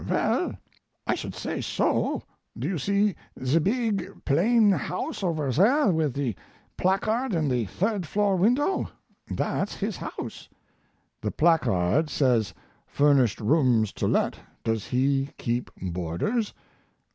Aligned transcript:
Well, 0.09 0.55
I 1.05 1.13
should 1.13 1.35
say 1.35 1.61
so! 1.61 2.23
Do 2.57 2.67
you 2.67 2.79
see 2.79 3.15
the 3.37 3.59
big, 3.61 4.25
plain 4.25 4.71
house 4.71 5.21
over 5.23 5.51
there 5.51 5.89
with 5.91 6.15
the 6.15 6.33
placard 6.75 7.35
in 7.35 7.47
the 7.49 7.65
third 7.65 8.07
floor 8.07 8.35
window? 8.35 8.87
That's 9.29 9.75
his 9.75 9.97
house." 9.97 10.49
"The 11.21 11.29
placard 11.29 12.07
that 12.07 12.09
says 12.09 12.51
'Furnished 12.87 13.39
rooms 13.41 13.93
to 13.93 14.07
let'? 14.07 14.39
Does 14.63 14.87
he 14.87 15.29
keep 15.37 15.69
boarders?" 15.79 16.55